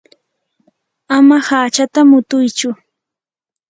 ama 1.15 1.37
hachata 1.47 1.99
mutuychu. 2.09 2.69